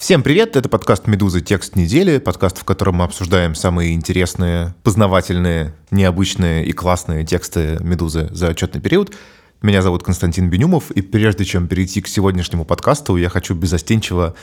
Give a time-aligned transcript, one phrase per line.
[0.00, 1.42] Всем привет, это подкаст «Медуза.
[1.42, 8.30] Текст недели», подкаст, в котором мы обсуждаем самые интересные, познавательные, необычные и классные тексты «Медузы»
[8.32, 9.14] за отчетный период.
[9.60, 14.34] Меня зовут Константин Бенюмов, и прежде чем перейти к сегодняшнему подкасту, я хочу безостенчиво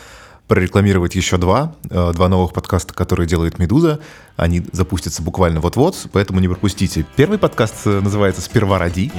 [0.47, 3.99] прорекламировать еще два, э, два новых подкаста, которые делает «Медуза».
[4.35, 7.05] Они запустятся буквально вот-вот, поэтому не пропустите.
[7.15, 9.12] Первый подкаст э, называется «Сперва ради».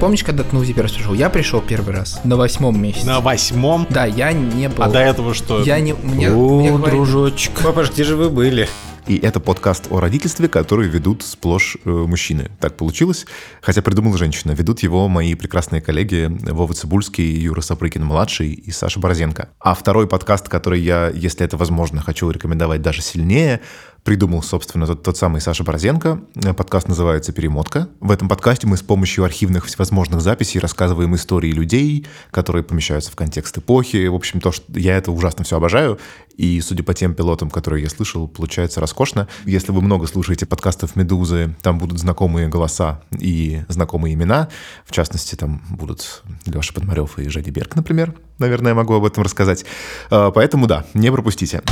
[0.00, 1.14] Помнишь, когда ты на УЗИ первый раз пришел?
[1.14, 3.06] Я пришел первый раз на восьмом месяце.
[3.06, 3.86] На восьмом?
[3.90, 4.82] Да, я не был.
[4.82, 5.62] А до этого что?
[5.62, 5.92] Я не...
[5.94, 7.52] Мне, О, мне говорили- дружочек.
[7.62, 8.68] Папа, где же вы были?
[9.06, 12.52] И это подкаст о родительстве, который ведут сплошь э, мужчины.
[12.60, 13.26] Так получилось.
[13.60, 14.52] Хотя придумала женщина.
[14.52, 19.50] Ведут его мои прекрасные коллеги Вова Цибульский, Юра Сапрыкин-младший и Саша Борзенко.
[19.58, 23.60] А второй подкаст, который я, если это возможно, хочу рекомендовать даже сильнее,
[24.04, 26.20] придумал, собственно, тот, тот самый Саша Борзенко.
[26.34, 27.88] Э, Подкаст называется «Перемотка».
[28.00, 33.16] В этом подкасте мы с помощью архивных всевозможных записей рассказываем истории людей, которые помещаются в
[33.16, 34.06] контекст эпохи.
[34.06, 35.98] В общем, то, что я это ужасно все обожаю.
[36.36, 39.28] И, судя по тем пилотам, которые я слышал, получается роскошно.
[39.44, 44.48] Если вы много слушаете подкастов «Медузы», там будут знакомые голоса и знакомые имена.
[44.84, 48.14] В частности, там будут Леша Подмарев и Женя Берг, например.
[48.38, 49.64] Наверное, я могу об этом рассказать.
[50.10, 51.62] Э, Поэтому да, не пропустите.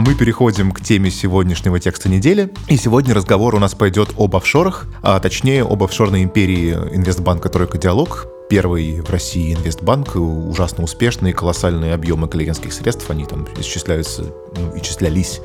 [0.00, 2.48] А мы переходим к теме сегодняшнего текста недели.
[2.68, 7.76] И сегодня разговор у нас пойдет об офшорах, а точнее об офшорной империи инвестбанка «Тройка
[7.76, 8.26] Диалог».
[8.48, 14.24] Первый в России инвестбанк, ужасно успешный, колоссальные объемы клиентских средств, они там исчисляются,
[14.56, 15.42] ну, исчислялись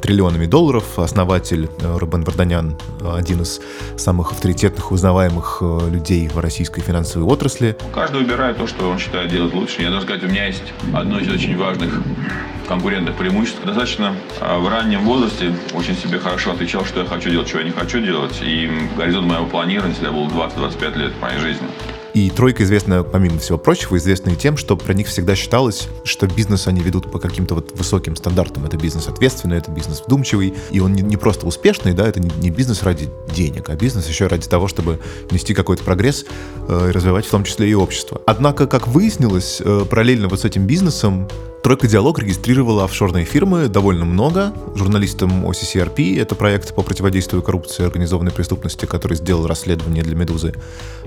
[0.00, 0.98] триллионами долларов.
[0.98, 3.60] Основатель э, Рубен Варданян, э, один из
[3.96, 7.76] самых авторитетных, узнаваемых э, людей в российской финансовой отрасли.
[7.92, 9.82] Каждый выбирает то, что он считает делать лучше.
[9.82, 11.92] Я должен сказать, у меня есть одно из очень важных
[12.68, 13.58] конкурентных преимуществ.
[13.64, 17.72] Достаточно в раннем возрасте очень себе хорошо отвечал, что я хочу делать, чего я не
[17.72, 18.40] хочу делать.
[18.42, 21.66] И горизонт моего планирования всегда был 20-25 лет моей жизни.
[22.14, 26.28] И тройка известна, помимо всего прочего, известна и тем, что про них всегда считалось, что
[26.28, 28.64] бизнес они ведут по каким-то вот высоким стандартам.
[28.64, 32.30] Это бизнес ответственный, это бизнес вдумчивый, и он не, не просто успешный, да, это не,
[32.40, 35.00] не бизнес ради денег, а бизнес еще ради того, чтобы
[35.30, 36.24] нести какой-то прогресс
[36.68, 38.22] э, и развивать в том числе и общество.
[38.26, 41.28] Однако, как выяснилось, э, параллельно вот с этим бизнесом
[41.64, 44.52] Тройка Диалог регистрировала офшорные фирмы довольно много.
[44.74, 50.52] Журналистам OCCRP, это проект по противодействию коррупции и организованной преступности, который сделал расследование для «Медузы»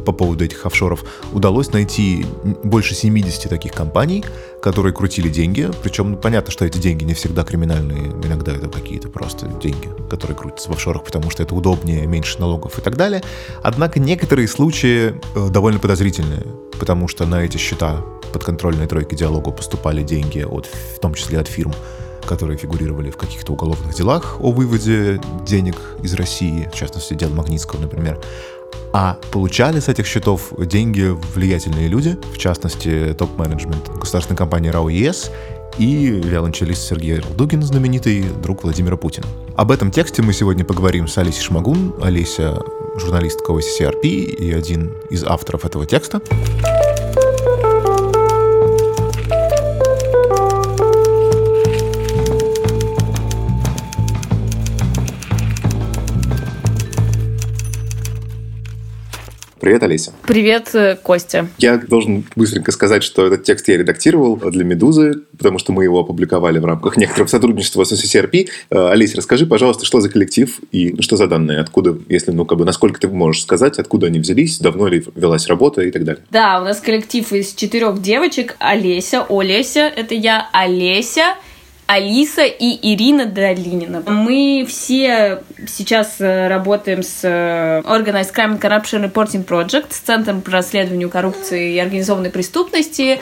[0.04, 2.26] по поводу этих офшоров, удалось найти
[2.64, 4.26] больше 70 таких компаний,
[4.60, 5.70] которые крутили деньги.
[5.84, 10.36] Причем ну, понятно, что эти деньги не всегда криминальные, иногда это какие-то просто деньги, которые
[10.36, 13.22] крутятся в офшорах, потому что это удобнее, меньше налогов и так далее.
[13.62, 16.44] Однако некоторые случаи э, довольно подозрительные,
[16.80, 21.48] потому что на эти счета подконтрольной тройки диалогу поступали деньги, от, в том числе от
[21.48, 21.74] фирм,
[22.26, 27.80] которые фигурировали в каких-то уголовных делах о выводе денег из России, в частности, дело Магнитского,
[27.80, 28.20] например.
[29.00, 35.30] А получали с этих счетов деньги влиятельные люди, в частности, топ-менеджмент государственной компании РАО ЕС
[35.78, 39.28] и виолончелист Сергей Ралдугин, знаменитый друг Владимира Путина.
[39.56, 41.94] Об этом тексте мы сегодня поговорим с Олесей Шмагун.
[42.02, 42.58] Олеся—
[42.98, 46.20] журналистка OCCRP и один из авторов этого текста.
[59.68, 60.14] Привет, Олеся.
[60.26, 61.50] Привет, э, Костя.
[61.58, 66.00] Я должен быстренько сказать, что этот текст я редактировал для «Медузы», потому что мы его
[66.00, 68.48] опубликовали в рамках некоторого сотрудничества с OCCRP.
[68.70, 72.60] Э, Олеся, расскажи, пожалуйста, что за коллектив и что за данные, откуда, если, ну, как
[72.60, 76.24] бы, насколько ты можешь сказать, откуда они взялись, давно ли велась работа и так далее.
[76.32, 78.56] Да, у нас коллектив из четырех девочек.
[78.60, 81.36] Олеся, Олеся, это я, Олеся,
[81.88, 84.04] Алиса и Ирина Долинина.
[84.06, 90.42] Мы все сейчас э, работаем с э, Organized Crime and Corruption Reporting Project, с Центром
[90.42, 93.20] по расследованию коррупции и организованной преступности.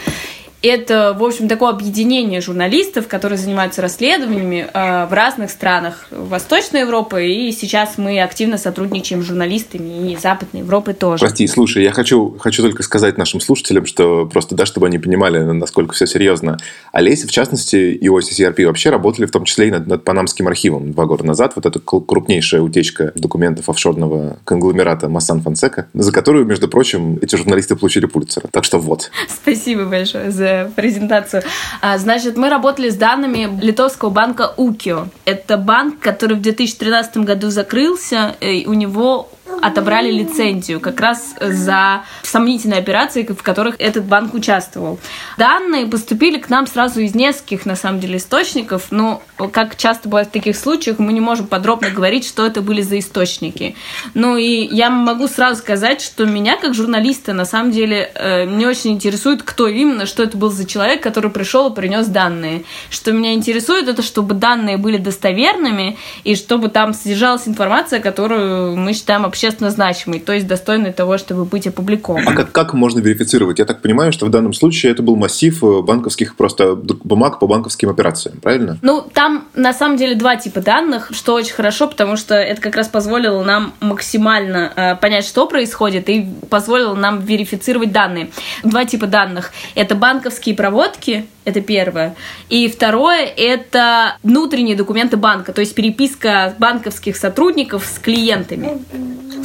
[0.67, 7.27] Это, в общем, такое объединение журналистов, которые занимаются расследованиями э, в разных странах Восточной Европы,
[7.27, 11.19] и сейчас мы активно сотрудничаем с журналистами и Западной Европы тоже.
[11.19, 15.37] Прости, слушай, я хочу, хочу только сказать нашим слушателям, что просто, да, чтобы они понимали,
[15.39, 16.57] насколько все серьезно.
[16.91, 20.93] Олеся, в частности, и OCCRP вообще работали в том числе и над, над Панамским архивом
[20.93, 21.53] два года назад.
[21.55, 27.75] Вот кру- крупнейшая утечка документов офшорного конгломерата Массан Фонсека, за которую, между прочим, эти журналисты
[27.75, 28.47] получили Пулитцера.
[28.51, 29.11] Так что вот.
[29.27, 31.43] Спасибо большое за презентацию.
[31.81, 35.07] А, Значит, мы работали с данными литовского банка Укио.
[35.25, 39.29] Это банк, который в 2013 году закрылся, и у него
[39.61, 44.99] отобрали лицензию как раз за сомнительные операции, в которых этот банк участвовал.
[45.37, 49.21] Данные поступили к нам сразу из нескольких, на самом деле, источников, но,
[49.51, 52.99] как часто бывает в таких случаях, мы не можем подробно говорить, что это были за
[52.99, 53.75] источники.
[54.13, 58.65] Ну и я могу сразу сказать, что меня, как журналиста, на самом деле, э, не
[58.65, 62.63] очень интересует, кто именно, что это был за человек, который пришел и принес данные.
[62.89, 68.93] Что меня интересует, это чтобы данные были достоверными и чтобы там содержалась информация, которую мы
[68.93, 72.31] считаем общественно значимой, то есть достойной того, чтобы быть опубликованной.
[72.31, 73.59] А как, как можно верифицировать?
[73.59, 77.45] Я так понимаю, что в данном случае это был массив э, банковских просто бумаг по
[77.45, 78.77] банковским операциям, правильно?
[78.81, 82.77] Ну, там на самом деле два типа данных, что очень хорошо, потому что это как
[82.77, 88.29] раз позволило нам максимально э, понять, что происходит, и позволило нам верифицировать данные.
[88.63, 89.51] Два типа данных.
[89.75, 92.15] Это банковские проводки, это первое.
[92.49, 98.79] И второе– это внутренние документы банка, то есть переписка банковских сотрудников с клиентами.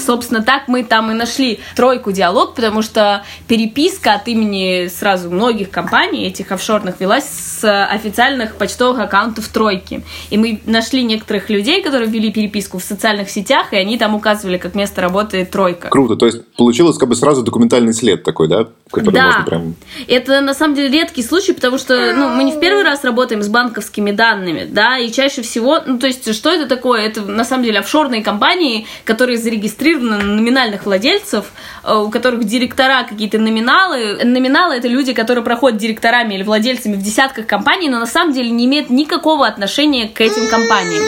[0.01, 5.71] Собственно, так мы там и нашли тройку диалог, потому что переписка от имени сразу многих
[5.71, 10.03] компаний, этих офшорных, велась с официальных почтовых аккаунтов тройки.
[10.31, 14.59] И мы нашли некоторых людей, которые вели переписку в социальных сетях, и они там указывали,
[14.59, 15.89] как место работы тройка.
[15.89, 18.67] Круто, то есть получилось как бы сразу документальный след такой, да?
[18.91, 19.75] Который да, можно прям...
[20.09, 23.43] это на самом деле редкий случай, потому что ну, мы не в первый раз работаем
[23.43, 27.03] с банковскими данными, да, и чаще всего, ну, то есть, что это такое?
[27.03, 31.53] Это на самом деле офшорные компании, которые зарегистрированы на номинальных владельцев,
[31.83, 34.25] э, у которых директора какие-то номиналы.
[34.25, 38.51] Номиналы это люди, которые проходят директорами или владельцами в десятках компаний, но на самом деле
[38.51, 41.05] не имеют никакого отношения к этим компаниям.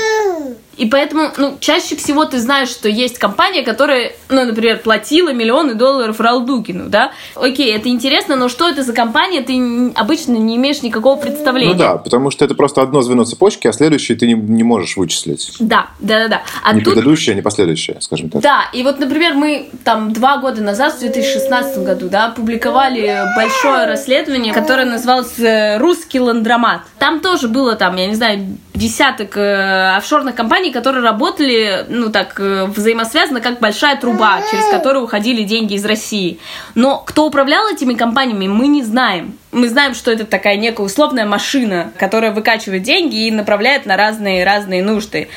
[0.77, 5.75] И поэтому, ну, чаще всего ты знаешь, что есть компания, которая, ну, например, платила миллионы
[5.75, 7.13] долларов Ралдукину, да?
[7.35, 11.75] Окей, это интересно, но что это за компания, ты обычно не имеешь никакого представления.
[11.75, 14.97] Ну да, потому что это просто одно звено цепочки, а следующее ты не, не можешь
[14.97, 15.53] вычислить.
[15.61, 16.43] Да, да, да, да.
[16.63, 16.95] А не тут...
[16.95, 18.43] предыдущее, не последующее, скажем так.
[18.43, 23.87] Да, и вот, например, мы там два года назад, в 2016 году, да, публиковали большое
[23.87, 26.81] расследование, которое называлось э, «Русский ландромат».
[26.99, 29.97] Там тоже было там, я не знаю, десяток э,
[30.33, 35.75] офшорных компаний, которые работали, ну так, э, взаимосвязанно, как большая труба, через которую уходили деньги
[35.75, 36.39] из России.
[36.75, 39.35] Но кто управлял этими компаниями, мы не знаем.
[39.53, 44.83] Мы знаем, что это такая некая условная машина, которая выкачивает деньги и направляет на разные-разные
[44.83, 45.29] нужды.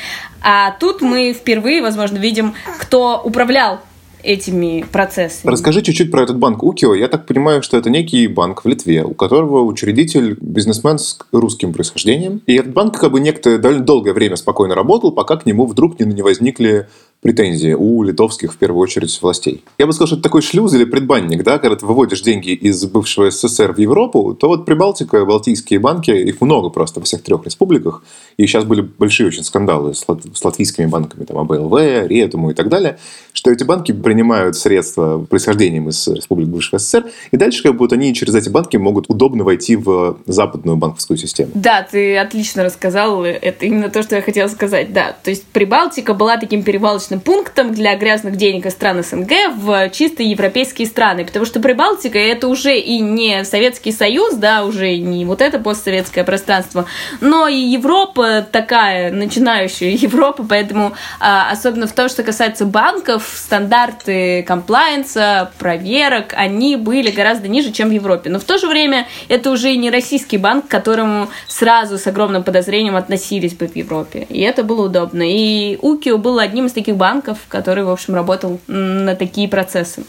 [0.42, 3.80] А тут мы впервые, возможно, видим, кто управлял
[4.26, 5.50] этими процессами.
[5.50, 6.94] Расскажи чуть-чуть про этот банк Укио.
[6.94, 11.72] Я так понимаю, что это некий банк в Литве, у которого учредитель бизнесмен с русским
[11.72, 12.42] происхождением.
[12.46, 16.00] И этот банк как бы некоторое довольно долгое время спокойно работал, пока к нему вдруг
[16.00, 16.88] не возникли
[17.20, 19.64] претензии у литовских, в первую очередь, властей.
[19.78, 22.84] Я бы сказал, что это такой шлюз или предбанник, да, когда ты выводишь деньги из
[22.84, 27.44] бывшего СССР в Европу, то вот Прибалтика, Балтийские банки, их много просто во всех трех
[27.44, 28.02] республиках,
[28.36, 32.54] и сейчас были большие очень скандалы с, лат- с латвийскими банками, там, АБЛВ, Ретуму и
[32.54, 32.98] так далее,
[33.32, 38.14] что эти банки принимают средства происхождением из республик бывшего СССР, и дальше как будто они
[38.14, 41.50] через эти банки могут удобно войти в западную банковскую систему.
[41.54, 45.16] Да, ты отлично рассказал, это именно то, что я хотела сказать, да.
[45.22, 49.90] То есть Прибалтика была таким перевалочным конечным пунктом для грязных денег из стран СНГ в
[49.90, 55.24] чистые европейские страны, потому что Прибалтика это уже и не Советский Союз, да, уже не
[55.24, 56.86] вот это постсоветское пространство,
[57.20, 64.42] но и Европа такая, начинающая Европа, поэтому а, особенно в том, что касается банков, стандарты
[64.42, 68.30] комплайенса, проверок, они были гораздо ниже, чем в Европе.
[68.30, 72.06] Но в то же время это уже и не российский банк, к которому сразу с
[72.06, 74.26] огромным подозрением относились бы в Европе.
[74.28, 75.22] И это было удобно.
[75.22, 80.04] И Укио был одним из таких банков, который, в общем, работал на такие процессы.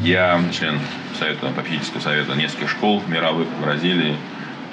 [0.00, 0.78] Я член
[1.18, 4.16] совета, попечительского совета нескольких школ мировых в Бразилии,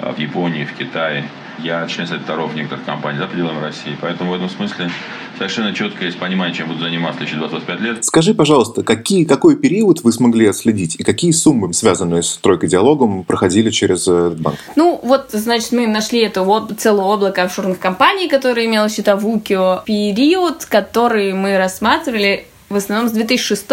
[0.00, 1.24] а, в Японии, в Китае.
[1.62, 3.96] Я член совета второго некоторых компаний за пределами России.
[4.00, 4.90] Поэтому в этом смысле
[5.38, 8.04] совершенно четко есть понимание, чем буду заниматься в следующие 25 лет.
[8.04, 13.24] Скажи, пожалуйста, какие, какой период вы смогли отследить и какие суммы, связанные с тройкой диалогом,
[13.24, 14.58] проходили через э, банк?
[14.76, 19.26] Ну, вот, значит, мы нашли это вот целое облако офшорных компаний, которые имело счета в
[19.26, 19.82] УКИО.
[19.86, 23.66] Период, который мы рассматривали в основном с 2006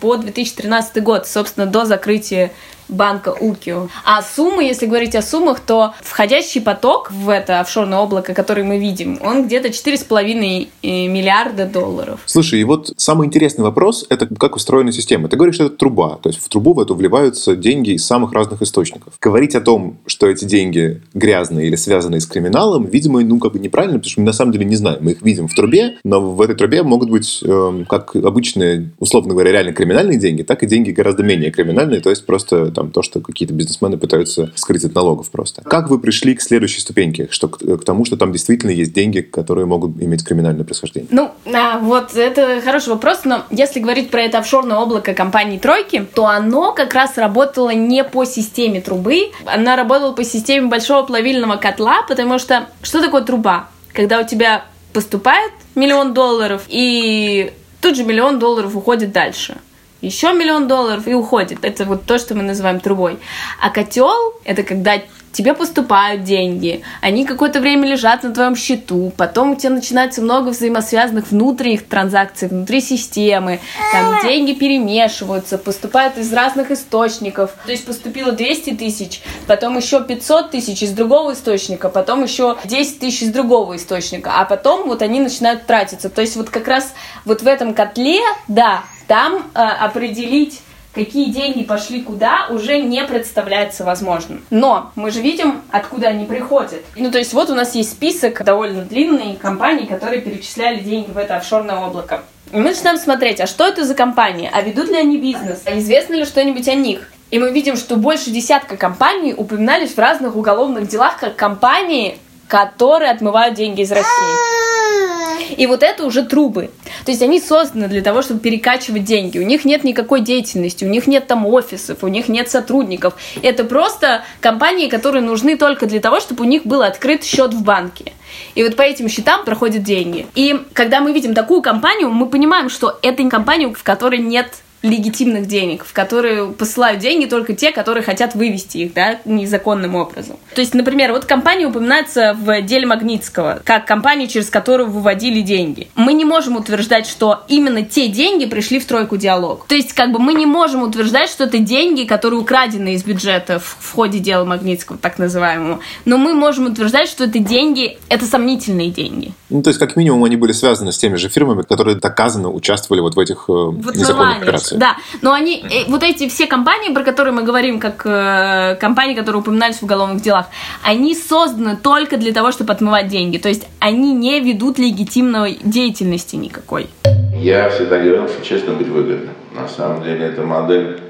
[0.00, 2.52] по 2013 год, собственно, до закрытия
[2.90, 3.88] банка Укио.
[4.04, 8.78] А суммы, если говорить о суммах, то входящий поток в это офшорное облако, который мы
[8.78, 12.20] видим, он где-то 4,5 э, миллиарда долларов.
[12.26, 15.28] Слушай, и вот самый интересный вопрос– это как устроена система.
[15.28, 18.32] Ты говоришь, что это труба, то есть в трубу в эту вливаются деньги из самых
[18.32, 19.14] разных источников.
[19.20, 23.58] Говорить о том, что эти деньги грязные или связанные с криминалом, видимо, ну как бы
[23.58, 24.98] неправильно, потому что мы на самом деле не знаем.
[25.00, 29.30] Мы их видим в трубе, но в этой трубе могут быть э, как обычные, условно
[29.30, 33.02] говоря, реально криминальные деньги, так и деньги гораздо менее криминальные, то есть просто там то,
[33.02, 35.62] что какие-то бизнесмены пытаются скрыть от налогов просто.
[35.62, 39.20] Как вы пришли к следующей ступеньке, что, к, к тому, что там действительно есть деньги,
[39.20, 41.08] которые могут иметь криминальное происхождение?
[41.10, 46.06] Ну, а, вот это хороший вопрос, но если говорить про это офшорное облако компании Тройки,
[46.14, 51.56] то оно как раз работало не по системе трубы, она работала по системе большого плавильного
[51.56, 53.68] котла, потому что что такое труба?
[53.92, 59.58] Когда у тебя поступает миллион долларов, и тут же миллион долларов уходит дальше.
[60.00, 61.64] Еще миллион долларов и уходит.
[61.64, 63.18] Это вот то, что мы называем трубой.
[63.60, 65.00] А котел это когда
[65.32, 70.48] тебе поступают деньги, они какое-то время лежат на твоем счету, потом у тебя начинается много
[70.48, 73.60] взаимосвязанных внутренних транзакций, внутри системы,
[73.92, 80.50] там деньги перемешиваются, поступают из разных источников, то есть поступило 200 тысяч, потом еще 500
[80.50, 85.20] тысяч из другого источника, потом еще 10 тысяч из другого источника, а потом вот они
[85.20, 86.92] начинают тратиться, то есть вот как раз
[87.24, 90.60] вот в этом котле, да, там э, определить
[90.94, 94.44] какие деньги пошли куда, уже не представляется возможным.
[94.50, 96.84] Но мы же видим, откуда они приходят.
[96.94, 101.18] Ну, то есть вот у нас есть список довольно длинный компаний, которые перечисляли деньги в
[101.18, 102.22] это офшорное облако.
[102.52, 105.76] И мы начинаем смотреть, а что это за компании, а ведут ли они бизнес, а
[105.80, 107.10] известно ли что-нибудь о них.
[107.32, 112.18] И мы видим, что больше десятка компаний упоминались в разных уголовных делах как компании,
[112.50, 115.56] которые отмывают деньги из России.
[115.56, 116.70] И вот это уже трубы.
[117.04, 119.38] То есть они созданы для того, чтобы перекачивать деньги.
[119.38, 123.14] У них нет никакой деятельности, у них нет там офисов, у них нет сотрудников.
[123.42, 127.62] Это просто компании, которые нужны только для того, чтобы у них был открыт счет в
[127.62, 128.12] банке.
[128.54, 130.26] И вот по этим счетам проходят деньги.
[130.34, 135.46] И когда мы видим такую компанию, мы понимаем, что это компания, в которой нет легитимных
[135.46, 140.36] денег, в которые посылают деньги только те, которые хотят вывести их, да, незаконным образом.
[140.54, 145.88] То есть, например, вот компания упоминается в деле Магнитского, как компания, через которую выводили деньги.
[145.96, 149.66] Мы не можем утверждать, что именно те деньги пришли в тройку диалог.
[149.68, 153.58] То есть, как бы мы не можем утверждать, что это деньги, которые украдены из бюджета
[153.58, 155.80] в, в ходе дела Магнитского, так называемого.
[156.04, 159.32] Но мы можем утверждать, что это деньги, это сомнительные деньги.
[159.50, 163.00] Ну, то есть, как минимум, они были связаны с теми же фирмами, которые доказанно участвовали
[163.00, 164.69] вот в этих э, незаконных операциях.
[164.76, 169.14] Да, но они, э, вот эти все компании, про которые мы говорим, как э, компании,
[169.14, 170.46] которые упоминались в уголовных делах,
[170.84, 173.38] они созданы только для того, чтобы отмывать деньги.
[173.38, 176.88] То есть они не ведут легитимной деятельности никакой.
[177.34, 179.30] Я всегда говорил, что честно быть выгодно.
[179.54, 181.00] На самом деле эта модель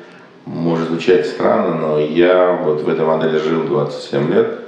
[0.47, 4.61] может звучать странно, но я вот в этой модели жил 27 лет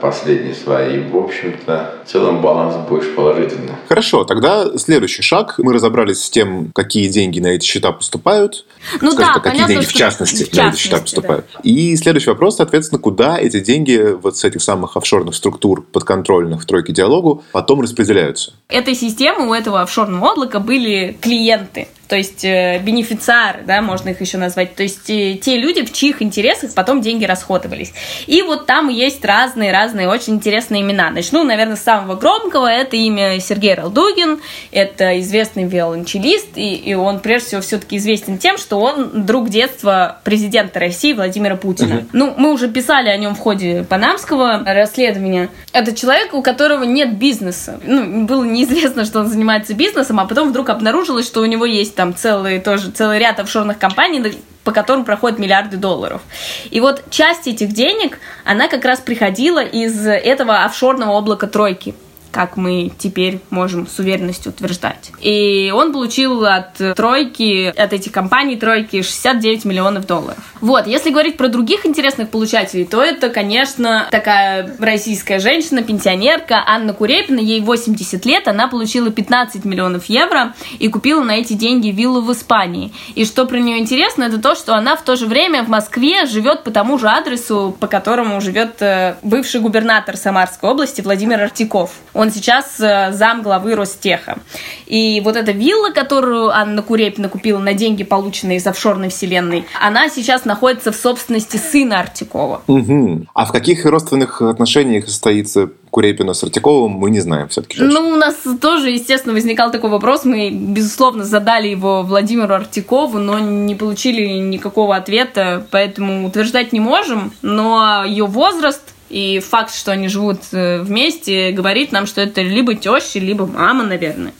[0.00, 1.00] последние свои.
[1.00, 3.74] В общем-то, в целом баланс больше положительный.
[3.88, 5.54] Хорошо, тогда следующий шаг.
[5.58, 8.64] Мы разобрались с тем, какие деньги на эти счета поступают.
[9.00, 11.46] Ну Скажем да, так, какие понятно, деньги в частности, в на эти счета частности, поступают.
[11.62, 16.66] И следующий вопрос, соответственно, куда эти деньги вот с этих самых офшорных структур подконтрольных в
[16.66, 18.52] тройке диалогу потом распределяются?
[18.68, 21.88] Этой системы у этого офшорного облака были клиенты.
[22.08, 24.74] То есть э, бенефициары, да, можно их еще назвать.
[24.74, 27.92] То есть э, те люди, в чьих интересах потом деньги расходовались.
[28.26, 31.10] И вот там есть разные-разные очень интересные имена.
[31.10, 32.66] Начну, наверное, с самого громкого.
[32.66, 34.40] Это имя Сергей Ралдугин.
[34.72, 36.56] Это известный виолончелист.
[36.56, 41.56] И, и он, прежде всего, все-таки известен тем, что он друг детства президента России Владимира
[41.56, 42.06] Путина.
[42.14, 45.50] Ну, мы уже писали о нем в ходе панамского расследования.
[45.74, 47.78] Это человек, у которого нет бизнеса.
[47.84, 51.97] Ну, было неизвестно, что он занимается бизнесом, а потом вдруг обнаружилось, что у него есть
[51.98, 56.22] там целый, тоже, целый ряд офшорных компаний, по которым проходят миллиарды долларов.
[56.70, 61.96] И вот часть этих денег, она как раз приходила из этого офшорного облака тройки
[62.30, 65.12] как мы теперь можем с уверенностью утверждать.
[65.20, 70.38] И он получил от тройки, от этих компаний тройки 69 миллионов долларов.
[70.60, 76.92] Вот, если говорить про других интересных получателей, то это, конечно, такая российская женщина, пенсионерка Анна
[76.92, 82.20] Курепина, ей 80 лет, она получила 15 миллионов евро и купила на эти деньги виллу
[82.20, 82.92] в Испании.
[83.14, 86.26] И что про нее интересно, это то, что она в то же время в Москве
[86.26, 91.92] живет по тому же адресу, по которому живет э, бывший губернатор Самарской области Владимир Артиков.
[92.18, 94.38] Он сейчас э, зам главы Ростеха.
[94.86, 100.08] И вот эта вилла, которую Анна Курепина купила на деньги, полученные из офшорной вселенной, она
[100.08, 102.62] сейчас находится в собственности сына Артикова.
[102.66, 103.26] Угу.
[103.32, 107.80] А в каких родственных отношениях состоится Курепина с Артиковым, мы не знаем все-таки.
[107.80, 110.24] Ну, у нас тоже, естественно, возникал такой вопрос.
[110.24, 117.32] Мы, безусловно, задали его Владимиру Артикову, но не получили никакого ответа, поэтому утверждать не можем.
[117.42, 122.74] Но ее возраст И факт, что они живут э, вместе, говорит нам, что это либо
[122.74, 124.32] теща, либо мама, наверное.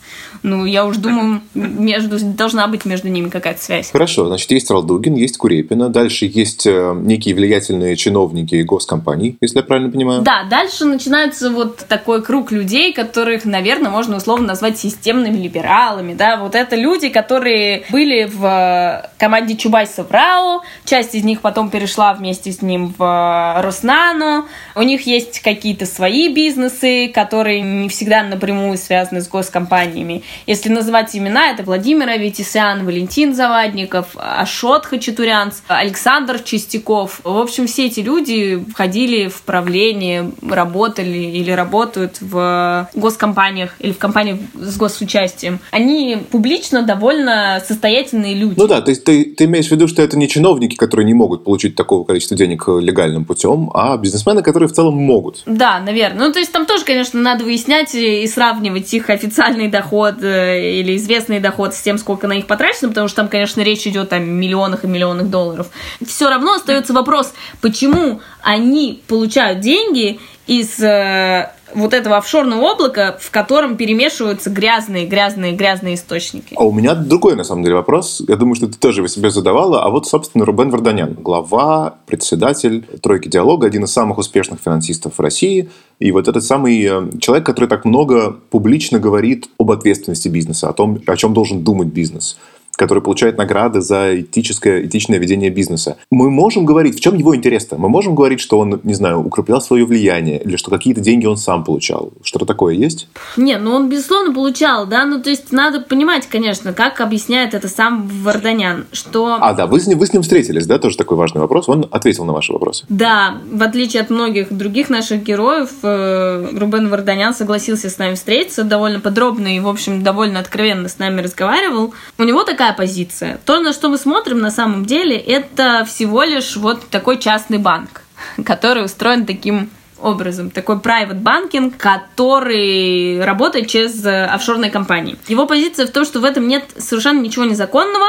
[0.43, 3.91] Ну, я уж думаю, между, должна быть между ними какая-то связь.
[3.91, 9.63] Хорошо, значит, есть Ралдугин, есть Курепина, дальше есть э, некие влиятельные чиновники госкомпаний, если я
[9.63, 10.23] правильно понимаю.
[10.23, 16.37] Да, дальше начинается вот такой круг людей, которых, наверное, можно условно назвать системными либералами, да,
[16.37, 21.71] вот это люди, которые были в э, команде Чубайса в РАО, часть из них потом
[21.71, 28.23] перешла вместе с ним в Роснану, у них есть какие-то свои бизнесы, которые не всегда
[28.23, 30.23] напрямую связаны с госкомпаниями.
[30.47, 37.21] Если называть имена, это Владимир Аветисян, Валентин Завадников, Ашот Хачатурянц, Александр Чистяков.
[37.25, 43.99] В общем, все эти люди входили в правление, работали или работают в госкомпаниях или в
[43.99, 45.61] компаниях с госучастием.
[45.71, 48.55] Они публично довольно состоятельные люди.
[48.59, 51.45] Ну да, есть ты, ты имеешь в виду, что это не чиновники, которые не могут
[51.45, 55.43] получить такого количества денег легальным путем, а бизнесмены, которые в целом могут.
[55.45, 56.27] Да, наверное.
[56.27, 60.97] Ну, то есть там тоже, конечно, надо выяснять и сравнивать их официальный доход э, или
[60.97, 64.19] известный доход с тем, сколько на них потрачено, потому что там, конечно, речь идет о
[64.19, 65.69] миллионах и миллионах долларов.
[66.03, 73.31] Все равно остается вопрос, почему они получают деньги из э, вот этого офшорного облака, в
[73.31, 76.55] котором перемешиваются грязные, грязные, грязные источники.
[76.57, 78.23] А у меня другой, на самом деле, вопрос.
[78.27, 79.83] Я думаю, что ты тоже его себе задавала.
[79.83, 85.21] А вот, собственно, Рубен Варданян, глава, председатель «Тройки диалога», один из самых успешных финансистов в
[85.21, 85.71] России.
[85.99, 90.73] И вот этот самый э, человек, который так много публично говорит об ответственности бизнеса, о
[90.73, 92.37] том, о чем должен думать бизнес
[92.79, 95.97] который получает награды за этическое, этичное ведение бизнеса.
[96.11, 97.77] Мы можем говорить, в чем его интерес-то?
[97.77, 101.37] Мы можем говорить, что он, не знаю, укреплял свое влияние, или что какие-то деньги он
[101.37, 102.13] сам получал.
[102.23, 103.09] Что-то такое есть?
[103.37, 107.69] Не, ну он, безусловно, получал, да, ну то есть надо понимать, конечно, как объясняет это
[107.69, 109.39] сам Варданян, что...
[109.41, 111.89] А, да, вы с, ним, вы с ним встретились, да, тоже такой важный вопрос, он
[111.91, 112.87] ответил на ваши вопросы.
[112.89, 118.63] Да, в отличие от многих других наших героев, э, Рубен Варданян согласился с нами встретиться
[118.63, 121.93] довольно подробно и, в общем, довольно откровенно с нами разговаривал.
[122.19, 123.39] У него такая другая позиция.
[123.45, 128.03] То, на что мы смотрим на самом деле, это всего лишь вот такой частный банк,
[128.45, 129.71] который устроен таким
[130.01, 130.51] образом.
[130.51, 135.17] Такой private банкинг, который работает через э, офшорные компании.
[135.27, 138.07] Его позиция в том, что в этом нет совершенно ничего незаконного,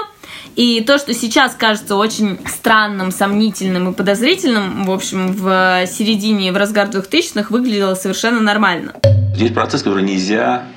[0.56, 6.58] и то, что сейчас кажется очень странным, сомнительным и подозрительным, в общем, в середине, в
[6.58, 8.94] разгар 2000-х выглядело совершенно нормально.
[9.36, 10.68] Здесь процесс, который нельзя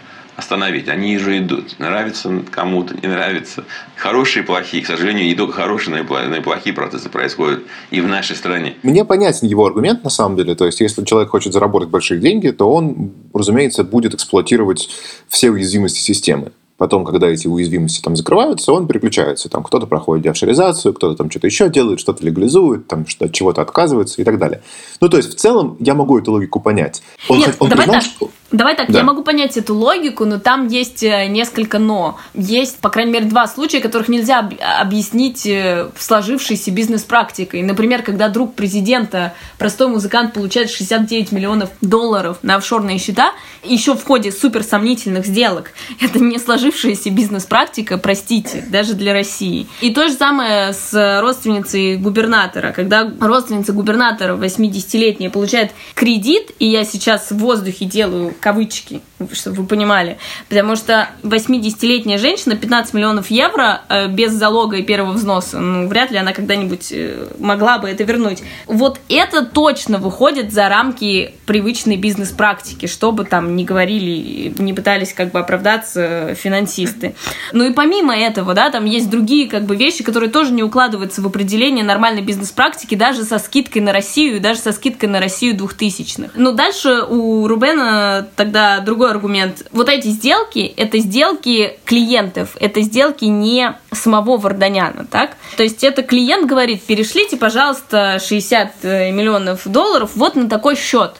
[0.43, 0.89] остановить.
[0.89, 1.79] Они же идут.
[1.79, 3.65] Нравится кому-то, не нравится.
[3.97, 4.83] Хорошие и плохие.
[4.83, 8.75] К сожалению, не только хорошие, но и плохие процессы происходят и в нашей стране.
[8.83, 10.55] Мне понятен его аргумент, на самом деле.
[10.55, 14.91] То есть, если человек хочет заработать большие деньги, то он, разумеется, будет эксплуатировать
[15.29, 16.53] все уязвимости системы.
[16.83, 19.49] Потом, когда эти уязвимости там закрываются, он переключается.
[19.49, 23.63] Там кто-то проходит деофшоризацию, кто-то там что-то еще делает, что-то легализует, там что от чего-то
[23.63, 24.63] отказывается и так далее.
[25.01, 27.03] Ну, то есть, в целом, я могу эту логику понять.
[27.29, 28.11] Он, Нет, он давай признал, так.
[28.11, 28.31] Что...
[28.53, 28.99] Давай так, да.
[28.99, 32.19] я могу понять эту логику, но там есть э, несколько «но».
[32.35, 37.63] Есть, по крайней мере, два случая, которых нельзя об- объяснить э, сложившейся бизнес-практикой.
[37.63, 43.33] Например, когда друг президента, простой музыкант, получает 69 миллионов долларов на офшорные счета,
[43.65, 45.71] еще в ходе суперсомнительных сделок.
[46.01, 49.67] Это не сложившаяся бизнес-практика, простите, даже для России.
[49.81, 52.73] И то же самое с родственницей губернатора.
[52.73, 59.01] Когда родственница губернатора, 80-летняя, получает кредит, и я сейчас в воздухе делаю кавычки,
[59.33, 60.19] чтобы вы понимали.
[60.49, 66.11] Потому что 80-летняя женщина 15 миллионов евро э, без залога и первого взноса, ну, вряд
[66.11, 68.43] ли она когда-нибудь э, могла бы это вернуть.
[68.67, 75.33] Вот это точно выходит за рамки привычной бизнес-практики, чтобы там не говорили, не пытались как
[75.33, 77.15] бы оправдаться финансисты.
[77.53, 81.23] Ну и помимо этого, да, там есть другие как бы вещи, которые тоже не укладываются
[81.23, 86.33] в определение нормальной бизнес-практики, даже со скидкой на Россию, даже со скидкой на Россию двухтысячных.
[86.35, 89.65] Но дальше у Рубена тогда другой аргумент.
[89.73, 95.37] Вот эти сделки, это сделки клиентов, это сделки не самого Варданяна, так?
[95.57, 101.15] То есть это клиент говорит, перешлите, пожалуйста, 60 э, миллионов долларов вот на такой счет.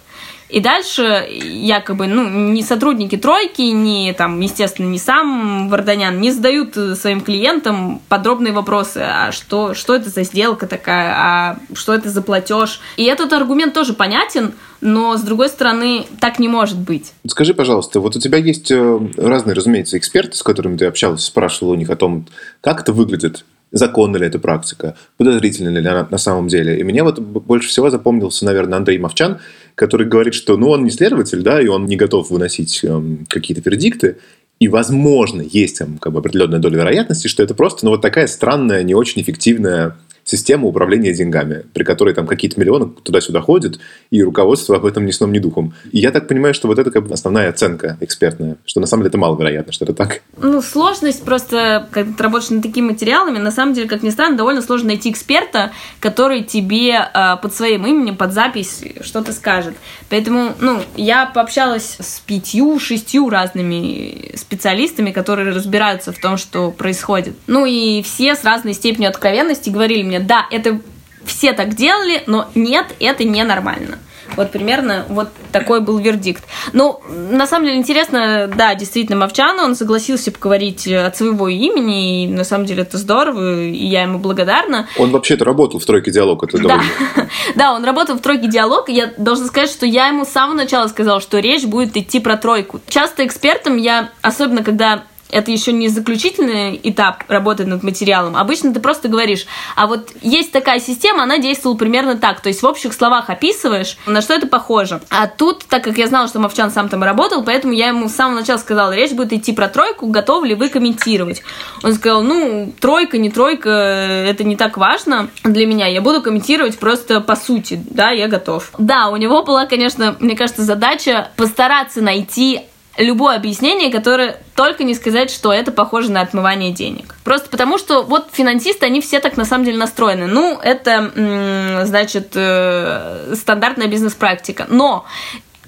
[0.53, 6.75] И дальше якобы, ну, не сотрудники тройки, не там, естественно, не сам Варданян не задают
[6.99, 12.21] своим клиентам подробные вопросы, а что, что это за сделка такая, а что это за
[12.21, 12.81] платеж.
[12.99, 17.15] И этот аргумент тоже понятен, но с другой стороны, так не может быть.
[17.27, 21.71] Скажи, пожалуйста, вот у тебя есть э, разные, разумеется, эксперты, с которыми ты общалась, спрашивал
[21.73, 22.27] у них о том,
[22.61, 26.79] как это выглядит законна ли эта практика, подозрительна ли она на самом деле.
[26.79, 29.39] И мне вот больше всего запомнился, наверное, Андрей Мовчан,
[29.75, 33.69] который говорит, что ну, он не следователь, да, и он не готов выносить эм, какие-то
[33.69, 34.19] вердикты,
[34.61, 38.27] и, возможно, есть там как бы определенная доля вероятности, что это просто ну, вот такая
[38.27, 39.97] странная, не очень эффективная
[40.33, 43.79] система управления деньгами, при которой там какие-то миллионы туда-сюда ходят,
[44.11, 45.75] и руководство об этом ни сном, ни духом.
[45.93, 49.03] И я так понимаю, что вот это как бы основная оценка экспертная, что на самом
[49.03, 50.23] деле это маловероятно, что это так.
[50.39, 54.39] Ну, сложность просто, когда ты работаешь над такими материалами, на самом деле, как ни странно,
[54.39, 59.75] довольно сложно найти эксперта, который тебе э, под своим именем, под запись что-то скажет.
[60.09, 67.35] Поэтому, ну, я пообщалась с пятью-шестью разными специалистами, которые разбираются в том, что происходит.
[67.47, 70.81] Ну, и все с разной степенью откровенности говорили мне, да, это
[71.25, 73.99] все так делали, но нет, это ненормально.
[74.37, 76.45] Вот примерно вот такой был вердикт.
[76.73, 82.29] Ну, на самом деле интересно, да, действительно, Мовчан, он согласился поговорить от своего имени, и
[82.29, 84.89] на самом деле это здорово, и я ему благодарна.
[84.97, 86.81] Он вообще-то работал в «Тройке диалог», это да.
[87.55, 90.57] да, он работал в «Тройке диалог», и я должна сказать, что я ему с самого
[90.57, 92.81] начала сказала, что речь будет идти про тройку.
[92.89, 95.03] Часто экспертам я, особенно когда
[95.33, 98.37] это еще не заключительный этап работы над материалом.
[98.37, 102.41] Обычно ты просто говоришь, а вот есть такая система, она действовала примерно так.
[102.41, 105.01] То есть в общих словах описываешь, на что это похоже.
[105.11, 108.13] А тут, так как я знала, что Мовчан сам там работал, поэтому я ему с
[108.13, 111.43] самого начала сказала, речь будет идти про тройку, готовы ли вы комментировать.
[111.83, 115.87] Он сказал, ну, тройка, не тройка, это не так важно для меня.
[115.87, 118.71] Я буду комментировать просто по сути, да, я готов.
[118.79, 122.61] Да, у него была, конечно, мне кажется, задача постараться найти
[122.99, 127.15] любое объяснение, которое только не сказать, что это похоже на отмывание денег.
[127.25, 130.27] Просто потому, что вот финансисты, они все так на самом деле настроены.
[130.27, 134.67] Ну, это, значит, э, стандартная бизнес-практика.
[134.69, 135.07] Но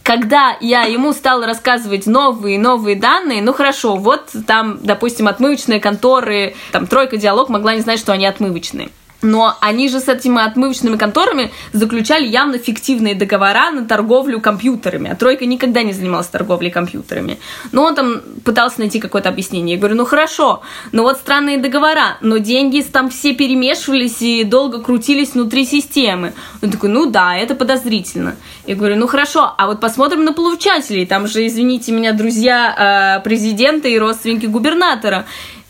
[0.03, 6.55] когда я ему стала рассказывать новые новые данные, ну хорошо, вот там, допустим, отмывочные конторы,
[6.73, 8.91] там тройка диалог могла не знать, что они отмывочные.
[9.25, 15.11] Но они же с этими отмывочными конторами заключали явно фиктивные договора на торговлю компьютерами.
[15.11, 17.39] А Тройка никогда не занималась торговлей компьютерами.
[17.73, 19.77] Но он там пытался найти какое-то объяснение.
[19.77, 20.61] Я говорю, ну хорошо,
[20.93, 26.35] но вот странные договора, но деньги там все перемешивались и долго крутились внутри системы.
[26.61, 28.37] Он такой, ну да, это подозрительно.
[28.67, 31.07] Я говорю, ну хорошо, а вот посмотрим на получателей.
[31.07, 35.25] Там же, извините меня, друзья э, президента и родственники губернатора.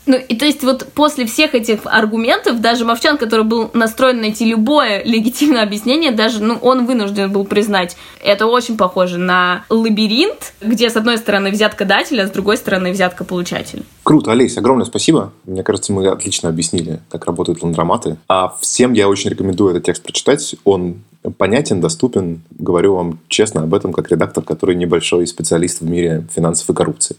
[0.05, 4.45] Ну, и то есть вот после всех этих аргументов, даже Мовчан, который был настроен найти
[4.45, 10.89] любое легитимное объяснение, даже, ну, он вынужден был признать, это очень похоже на лабиринт, где
[10.89, 13.83] с одной стороны взятка дателя, а с другой стороны взятка получателя.
[14.03, 15.33] Круто, Олесь, огромное спасибо.
[15.45, 18.17] Мне кажется, мы отлично объяснили, как работают ландроматы.
[18.27, 20.55] А всем я очень рекомендую этот текст прочитать.
[20.63, 21.01] Он
[21.37, 22.43] понятен, доступен.
[22.51, 27.15] Говорю вам честно об этом как редактор, который небольшой специалист в мире финансов и коррупции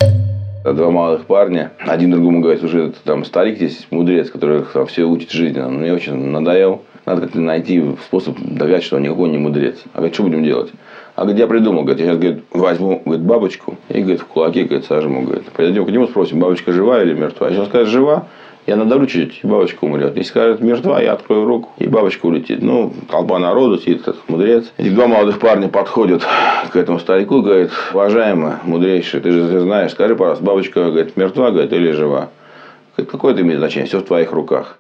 [0.73, 1.73] два молодых парня.
[1.79, 5.61] Один другому говорит, уже там старик здесь, мудрец, который там, все учит жизни.
[5.61, 6.83] Он мне очень надоел.
[7.05, 9.77] Надо как-то найти способ доказать, что он никакой не мудрец.
[9.93, 10.73] А говорит, что будем делать?
[11.15, 14.65] А говорит, я придумал, говорит, я сейчас говорит, возьму говорит, бабочку и говорит, в кулаке
[14.65, 15.23] говорит, сожму.
[15.23, 17.49] Говорит, пойдем к нему спросим, бабочка жива или мертва.
[17.49, 18.27] Если он скажет, жива,
[18.67, 20.17] я надавлю чуть-чуть, и бабочка умрет.
[20.17, 22.63] Если скажет мертва, я открою руку, и бабочка улетит.
[22.63, 24.73] Ну, толпа народу сидит, этот мудрец.
[24.77, 26.25] Эти два молодых парня подходят
[26.73, 31.51] к этому старику и говорят, уважаемый, мудрейший, ты же знаешь, скажи, пожалуйста, бабочка, говорит, мертва,
[31.51, 32.31] говорит, или жива?
[32.97, 33.87] Говорит, какое это имеет значение?
[33.87, 34.79] Все в твоих руках.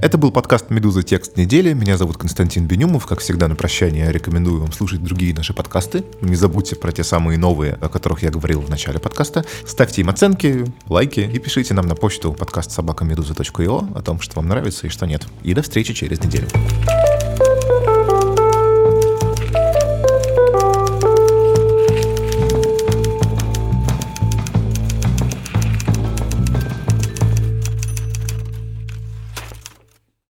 [0.00, 1.02] Это был подкаст «Медуза.
[1.02, 1.72] Текст недели».
[1.72, 3.04] Меня зовут Константин Бенюмов.
[3.06, 6.04] Как всегда, на прощание рекомендую вам слушать другие наши подкасты.
[6.20, 9.44] Не забудьте про те самые новые, о которых я говорил в начале подкаста.
[9.66, 14.46] Ставьте им оценки, лайки и пишите нам на почту подкаст собакамедуза.io о том, что вам
[14.46, 15.26] нравится и что нет.
[15.42, 16.46] И до встречи через неделю.